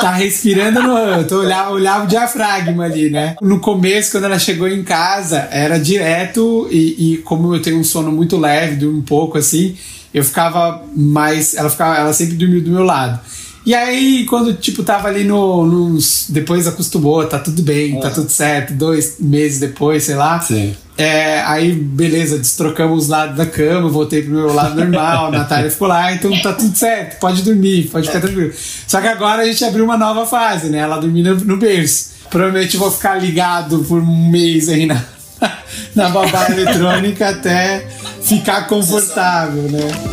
[0.00, 0.96] tá respirando no.
[0.96, 3.36] Eu olhava, olhava o diafragma ali, né?
[3.40, 7.84] No começo, quando ela chegou em casa, era direto, e, e como eu tenho um
[7.84, 9.76] sono muito leve, um pouco assim,
[10.12, 11.54] eu ficava mais.
[11.54, 13.18] Ela ficava, ela sempre dormiu do meu lado.
[13.64, 16.26] E aí, quando, tipo, tava ali no, nos.
[16.28, 18.00] Depois acostumou, tá tudo bem, tá é.
[18.02, 20.40] tá tudo certo, dois meses depois, sei lá.
[20.40, 20.74] Sim.
[20.98, 25.70] É, aí, beleza, destrocamos os lados da cama, voltei pro meu lado normal, a Natália
[25.70, 28.52] ficou lá, então tá tudo certo, pode dormir, pode ficar tranquilo.
[28.86, 30.78] Só que agora a gente abriu uma nova fase, né?
[30.78, 32.12] Ela dormindo no berço.
[32.28, 35.02] Provavelmente vou ficar ligado por um mês aí na,
[35.94, 37.86] na babá eletrônica até
[38.22, 40.11] ficar confortável, né?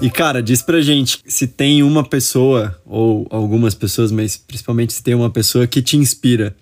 [0.00, 5.02] E cara, diz pra gente se tem uma pessoa, ou algumas pessoas, mas principalmente se
[5.02, 6.56] tem uma pessoa que te inspira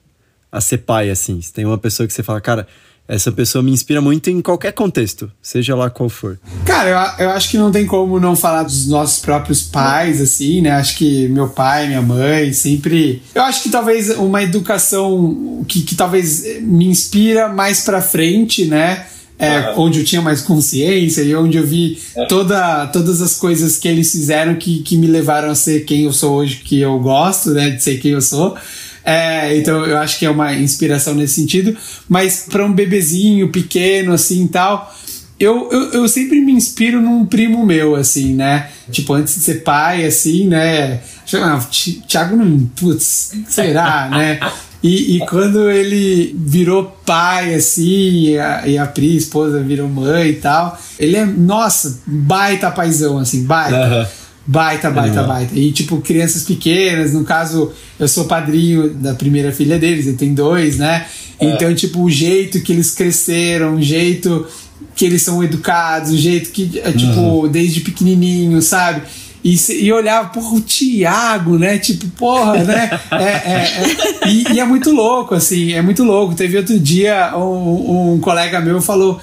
[0.51, 1.41] a ser pai, assim.
[1.41, 2.67] Se tem uma pessoa que você fala, cara,
[3.09, 6.39] essa pessoa me inspira muito em qualquer contexto, seja lá qual for.
[6.67, 10.61] Cara, eu, eu acho que não tem como não falar dos nossos próprios pais, assim,
[10.61, 10.73] né?
[10.73, 13.23] Acho que meu pai, minha mãe, sempre.
[13.35, 19.07] Eu acho que talvez uma educação que, que talvez me inspira mais pra frente, né?
[19.39, 22.27] É, onde eu tinha mais consciência e onde eu vi é.
[22.27, 26.13] toda, todas as coisas que eles fizeram que, que me levaram a ser quem eu
[26.13, 28.57] sou hoje, que eu gosto né, de ser quem eu sou.
[29.05, 31.77] É, então eu acho que é uma inspiração nesse sentido.
[32.09, 34.93] Mas para um bebezinho pequeno assim e tal,
[35.39, 38.69] eu, eu, eu, sempre me inspiro num primo meu, assim, né?
[38.91, 41.01] Tipo, antes de ser pai, assim, né?
[41.35, 41.65] Ah,
[42.09, 42.69] Thiago não.
[42.75, 44.41] Putz, será, né?
[44.83, 50.31] E, e, quando ele virou pai, assim, e a, e a Pri, esposa, virou mãe
[50.31, 53.77] e tal, ele é, nossa, baita paizão, assim, baita.
[53.77, 54.07] Uhum.
[54.47, 55.55] Baita, baita, baita.
[55.55, 60.33] E, tipo, crianças pequenas, no caso, eu sou padrinho da primeira filha deles, ele tem
[60.33, 61.07] dois, né?
[61.39, 61.47] É.
[61.47, 64.47] Então, tipo, o jeito que eles cresceram, o jeito
[64.95, 67.49] que eles são educados, o jeito que, é, tipo, uhum.
[67.49, 69.03] desde pequenininho, sabe?
[69.45, 71.79] E, e olhava, porra, o Thiago, né?
[71.79, 72.91] Tipo, porra, né?
[73.13, 74.29] É, é, é.
[74.29, 76.35] E, e, é muito louco, assim, é muito louco.
[76.35, 79.21] Teve outro dia, um, um colega meu falou,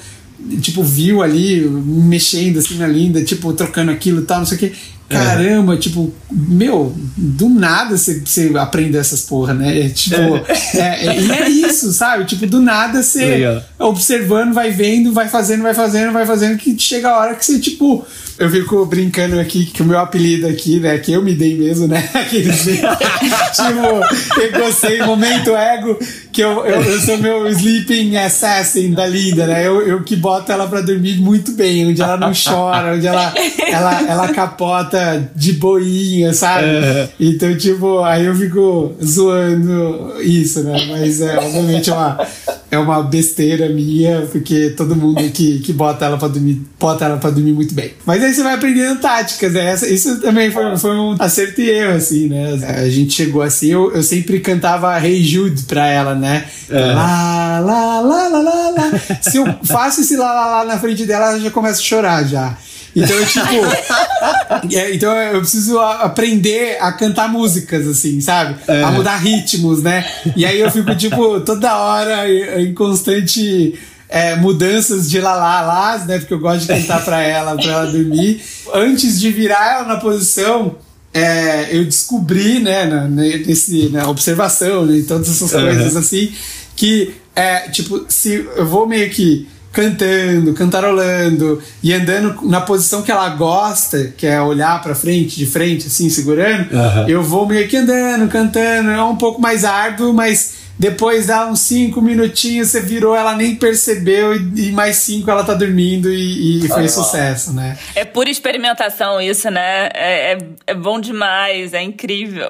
[0.62, 4.60] tipo, viu ali, mexendo assim na linda, tipo, trocando aquilo e tal, não sei o
[4.60, 4.72] quê.
[5.08, 5.78] Caramba, é.
[5.78, 9.86] tipo, meu, do nada você, aprende essas porra, né?
[9.86, 10.78] É, tipo, é.
[10.78, 12.26] é, é, é isso, sabe?
[12.26, 17.10] Tipo, do nada você observando, vai vendo, vai fazendo, vai fazendo, vai fazendo, que chega
[17.10, 18.06] a hora que você, tipo,
[18.38, 20.98] eu fico brincando aqui que o meu apelido aqui, né?
[20.98, 22.10] Que eu me dei mesmo, né?
[22.14, 25.98] Aqueles, tipo, egocei, momento ego,
[26.34, 29.66] que eu, eu, eu, sou meu sleeping assassin da Linda, né?
[29.66, 33.34] Eu, eu que boto ela pra dormir muito bem, onde ela não chora, onde ela,
[33.68, 34.95] ela, ela capota
[35.36, 36.68] de boinha, sabe?
[36.68, 37.10] É.
[37.20, 40.86] Então, tipo, aí eu fico zoando isso, né?
[40.90, 42.28] Mas é, obviamente, é uma
[42.76, 47.18] é uma besteira minha, porque todo mundo que, que bota ela pra dormir, bota ela
[47.18, 47.94] pra dormir muito bem.
[48.06, 49.72] Mas aí você vai aprendendo táticas, né?
[49.72, 52.54] Essa, isso também foi, foi um acerto e erro, assim, né?
[52.78, 56.46] A gente chegou assim, eu, eu sempre cantava Hey Jude pra ela, né?
[56.70, 56.94] É.
[56.94, 59.22] Lá, lá, lá, lá, lá, lá.
[59.22, 62.24] Se eu faço esse lá, lá, lá na frente dela, ela já começa a chorar
[62.24, 62.58] já.
[62.96, 64.72] Então, eu, tipo.
[64.74, 68.56] é, então eu preciso aprender a cantar músicas, assim, sabe?
[68.68, 68.84] É.
[68.84, 70.10] A mudar ritmos, né?
[70.36, 72.30] E aí eu fico, tipo, toda hora
[72.62, 73.78] em constante.
[74.08, 76.20] É, mudanças de lalá né?
[76.20, 78.40] Porque eu gosto de cantar pra ela, pra ela dormir.
[78.74, 80.76] Antes de virar ela na posição,
[81.12, 86.00] é, eu descobri, né, na, nesse, na observação, né, todas essas coisas uhum.
[86.00, 86.32] assim,
[86.76, 93.12] que é, tipo, se eu vou meio que cantando, cantarolando e andando na posição que
[93.12, 97.10] ela gosta, que é olhar para frente, de frente, assim, segurando, uhum.
[97.10, 98.90] eu vou meio que andando, cantando.
[98.90, 103.56] É um pouco mais árduo, mas depois dá uns cinco minutinhos, você virou, ela nem
[103.56, 107.78] percebeu, e, e mais cinco ela tá dormindo e, e foi sucesso, né?
[107.96, 109.90] É pura experimentação isso, né?
[109.94, 112.48] É, é, é, bom demais, é incrível.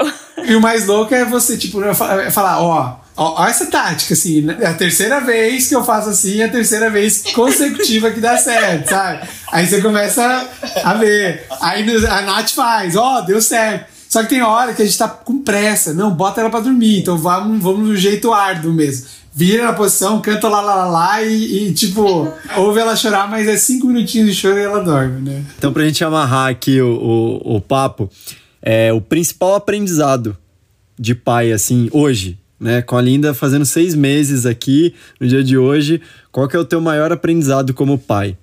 [0.48, 1.82] E o mais louco é você, tipo,
[2.32, 4.58] falar, ó, ó, ó essa tática, assim, né?
[4.60, 8.38] é a terceira vez que eu faço assim, é a terceira vez consecutiva que dá
[8.38, 9.28] certo, sabe?
[9.52, 10.50] Aí você começa
[10.84, 11.46] a ver.
[11.62, 13.96] Aí a Nath faz, ó, deu certo.
[14.10, 15.94] Só que tem hora que a gente tá com pressa.
[15.94, 17.00] Não, bota ela pra dormir.
[17.00, 19.08] Então vamos, vamos no jeito árduo mesmo.
[19.34, 23.46] Vira na posição, canta lá, lá, lá, lá e, e, tipo, ouve ela chorar, mas
[23.50, 25.44] é cinco minutinhos de choro e ela dorme, né?
[25.58, 28.10] Então, pra gente amarrar aqui o, o, o papo,
[28.62, 30.38] é o principal aprendizado
[30.98, 32.82] de pai, assim, hoje, né?
[32.82, 36.66] Com a Linda fazendo seis meses aqui, no dia de hoje, qual que é o
[36.66, 38.38] teu maior aprendizado como pai?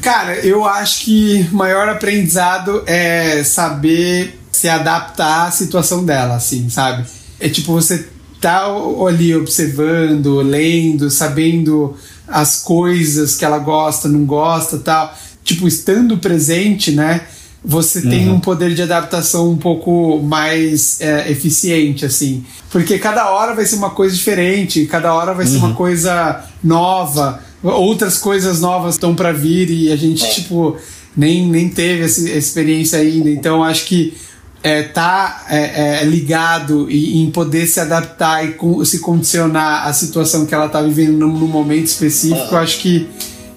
[0.00, 7.06] Cara, eu acho que maior aprendizado é saber se adaptar à situação dela, assim, sabe?
[7.40, 8.08] É tipo, você
[8.40, 8.66] tá
[9.08, 11.96] ali observando, lendo, sabendo
[12.28, 15.16] as coisas que ela gosta, não gosta tal.
[15.42, 17.22] Tipo, estando presente, né?
[17.64, 18.10] Você uhum.
[18.10, 22.44] tem um poder de adaptação um pouco mais é, eficiente, assim.
[22.70, 25.50] Porque cada hora vai ser uma coisa diferente, cada hora vai uhum.
[25.50, 25.74] ser uma uhum.
[25.74, 30.28] coisa nova, outras coisas novas estão para vir e a gente, é.
[30.28, 30.76] tipo,
[31.16, 33.30] nem, nem teve essa experiência ainda.
[33.30, 34.14] Então, acho que
[34.62, 39.92] é, tá é, é, ligado e, em poder se adaptar e com, se condicionar à
[39.92, 43.08] situação que ela está vivendo no, no, momento específico, eu acho que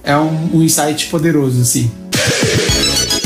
[0.03, 1.91] é um, um insight poderoso, assim.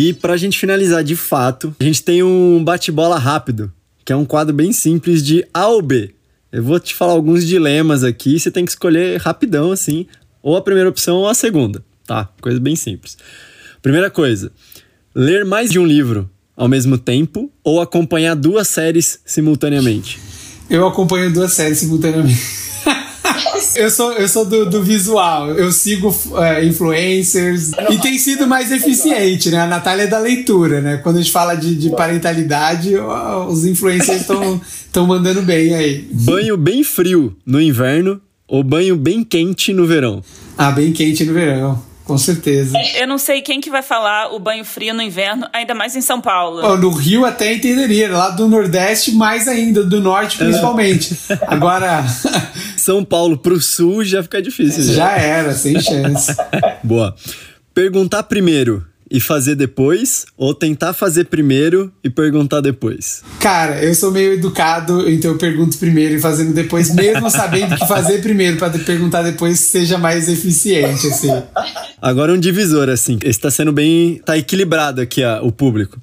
[0.00, 3.72] E para a gente finalizar de fato, a gente tem um bate-bola rápido,
[4.04, 6.14] que é um quadro bem simples de A ou B.
[6.52, 10.06] Eu vou te falar alguns dilemas aqui, você tem que escolher rapidão, assim,
[10.40, 12.28] ou a primeira opção ou a segunda, tá?
[12.40, 13.18] Coisa bem simples.
[13.82, 14.52] Primeira coisa,
[15.12, 20.20] ler mais de um livro ao mesmo tempo ou acompanhar duas séries simultaneamente?
[20.70, 22.57] Eu acompanho duas séries simultaneamente.
[23.76, 28.70] Eu sou, eu sou do, do visual, eu sigo é, influencers e tem sido mais
[28.72, 29.60] eficiente, né?
[29.60, 30.96] A Natália é da leitura, né?
[30.98, 32.94] Quando a gente fala de, de parentalidade,
[33.48, 36.08] os influencers estão mandando bem aí.
[36.10, 40.22] Banho bem frio no inverno ou banho bem quente no verão?
[40.56, 41.87] Ah, bem quente no verão.
[42.08, 42.72] Com certeza.
[42.96, 46.00] Eu não sei quem que vai falar o banho frio no inverno, ainda mais em
[46.00, 46.62] São Paulo.
[46.64, 51.14] Oh, no Rio até entenderia, lá do Nordeste mais ainda, do Norte principalmente.
[51.46, 52.02] Agora...
[52.78, 54.84] São Paulo pro Sul já fica difícil.
[54.84, 56.34] Já, já era, sem chance.
[56.82, 57.14] Boa.
[57.74, 63.22] Perguntar primeiro e fazer depois, ou tentar fazer primeiro e perguntar depois?
[63.40, 67.86] Cara, eu sou meio educado, então eu pergunto primeiro e fazendo depois, mesmo sabendo que
[67.86, 71.30] fazer primeiro para perguntar depois seja mais eficiente, assim.
[72.00, 74.20] Agora um divisor, assim, está sendo bem.
[74.24, 75.98] tá equilibrado aqui ó, o público.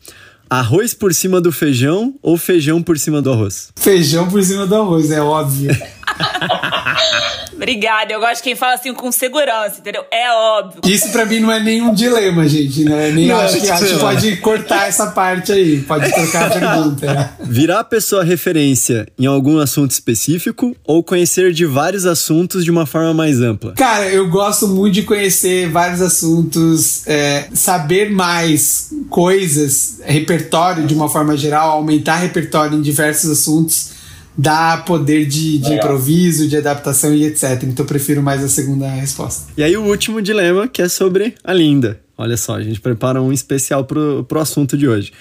[0.49, 3.69] Arroz por cima do feijão ou feijão por cima do arroz?
[3.75, 5.75] Feijão por cima do arroz, é óbvio.
[7.55, 8.13] Obrigada.
[8.13, 10.03] Eu gosto de quem fala assim com segurança, entendeu?
[10.11, 10.81] É óbvio.
[10.85, 12.83] Isso pra mim não é nenhum dilema, gente.
[12.83, 13.11] Né?
[13.11, 15.81] Nem não, acho que a gente pode cortar essa parte aí.
[15.81, 17.33] Pode trocar a pergunta.
[17.41, 22.85] Virar a pessoa referência em algum assunto específico ou conhecer de vários assuntos de uma
[22.85, 23.73] forma mais ampla?
[23.73, 31.09] Cara, eu gosto muito de conhecer vários assuntos, é, saber mais coisas, repertório de uma
[31.09, 33.95] forma geral, aumentar repertório em diversos assuntos
[34.37, 37.63] dá poder de, de improviso, de adaptação e etc.
[37.63, 39.51] Então eu prefiro mais a segunda resposta.
[39.57, 41.99] E aí o último dilema, que é sobre a Linda.
[42.17, 45.11] Olha só, a gente prepara um especial pro, pro assunto de hoje.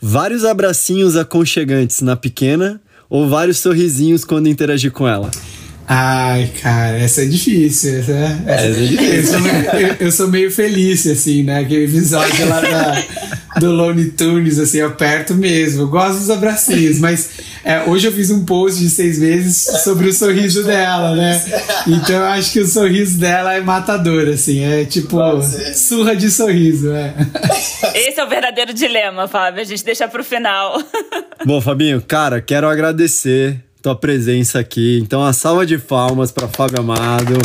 [0.00, 5.30] Vários abracinhos aconchegantes na pequena ou vários sorrisinhos quando interagir com ela?
[5.86, 7.98] Ai, cara, essa é difícil.
[7.98, 8.12] Essa,
[8.46, 9.14] essa, é, é difícil.
[9.14, 11.60] Eu, sou meio, eu, eu, sou meio feliz, assim, né?
[11.60, 15.82] Aquele episódio lá da, do Looney Tunes, assim, eu aperto mesmo.
[15.82, 17.30] Eu gosto dos abracinhos, mas
[17.64, 21.42] é, hoje eu fiz um post de seis meses sobre o sorriso dela, né?
[21.86, 25.18] Então eu acho que o sorriso dela é matador, assim, é tipo
[25.74, 27.14] surra de sorriso, é.
[27.94, 29.60] Esse é o verdadeiro dilema, Fábio.
[29.60, 30.82] A gente deixa pro final.
[31.44, 35.00] Bom, Fabinho, cara, quero agradecer tua presença aqui.
[35.02, 37.36] Então, a salva de palmas para Fábio Amado.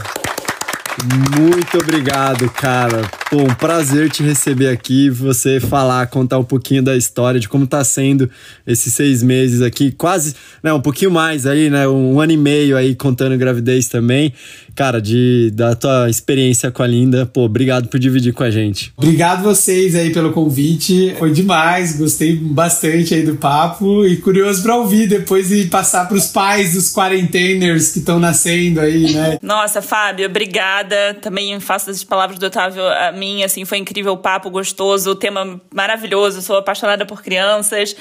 [1.40, 3.04] Muito obrigado, cara.
[3.30, 7.68] Pô, um prazer te receber aqui, você falar, contar um pouquinho da história, de como
[7.68, 8.30] tá sendo
[8.66, 10.34] esses seis meses aqui, quase,
[10.64, 14.34] né, um pouquinho mais aí, né, um ano e meio aí contando gravidez também.
[14.76, 18.94] Cara, de, da tua experiência com a Linda, pô, obrigado por dividir com a gente.
[18.96, 24.76] Obrigado vocês aí pelo convite, foi demais, gostei bastante aí do papo e curioso pra
[24.76, 29.38] ouvir depois e passar pros pais dos quarenteners que estão nascendo aí, né?
[29.42, 30.30] Nossa, Fábio,
[30.88, 31.14] obrigada.
[31.22, 35.16] Também faço das palavras do Otávio a mim, assim, foi incrível o papo, gostoso, o
[35.16, 37.96] tema maravilhoso, sou apaixonada por crianças.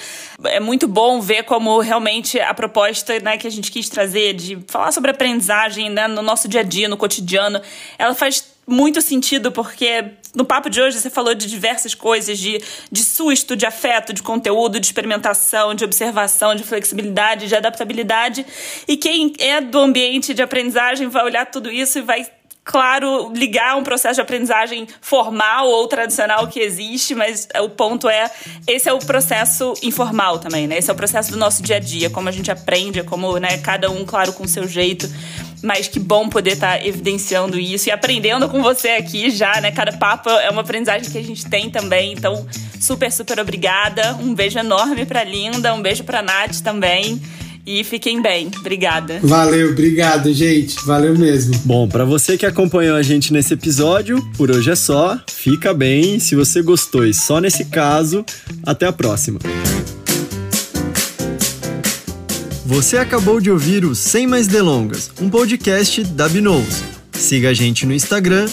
[0.44, 4.58] É muito bom ver como realmente a proposta né, que a gente quis trazer de
[4.68, 7.60] falar sobre aprendizagem né, no nosso dia a dia, no cotidiano,
[7.98, 12.60] ela faz muito sentido, porque no papo de hoje você falou de diversas coisas, de,
[12.90, 18.44] de susto, de afeto, de conteúdo, de experimentação, de observação, de flexibilidade, de adaptabilidade.
[18.88, 22.26] E quem é do ambiente de aprendizagem vai olhar tudo isso e vai
[22.66, 28.28] claro, ligar um processo de aprendizagem formal ou tradicional que existe, mas o ponto é,
[28.66, 30.76] esse é o processo informal também, né?
[30.76, 33.58] Esse é o processo do nosso dia a dia, como a gente aprende, como, né,
[33.58, 35.08] cada um, claro, com o seu jeito.
[35.62, 39.70] Mas que bom poder estar tá evidenciando isso e aprendendo com você aqui já, né?
[39.70, 42.12] Cada papo é uma aprendizagem que a gente tem também.
[42.12, 42.46] Então,
[42.80, 44.16] super, super obrigada.
[44.20, 47.22] Um beijo enorme pra Linda, um beijo pra Nath também.
[47.66, 48.48] E fiquem bem.
[48.60, 49.18] Obrigada.
[49.22, 50.76] Valeu, obrigado, gente.
[50.86, 51.52] Valeu mesmo.
[51.64, 55.18] Bom, para você que acompanhou a gente nesse episódio, por hoje é só.
[55.28, 56.20] Fica bem.
[56.20, 58.24] Se você gostou e só nesse caso,
[58.64, 59.40] até a próxima.
[62.64, 66.95] Você acabou de ouvir o Sem Mais Delongas, um podcast da Binous.
[67.16, 68.48] Siga a gente no Instagram,